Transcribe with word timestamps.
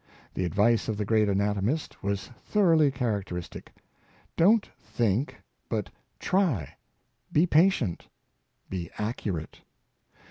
The 0.33 0.45
advice 0.45 0.87
of 0.87 0.97
the 0.97 1.05
great 1.05 1.29
an 1.29 1.37
atomist 1.39 2.01
was 2.01 2.31
thoroughly 2.43 2.89
characteristic: 2.89 3.71
"Don't 4.35 4.67
think, 4.81 5.35
but 5.69 5.91
try; 6.17 6.73
be 7.31 7.45
patient, 7.45 8.07
be 8.67 8.89
accurate. 8.97 9.61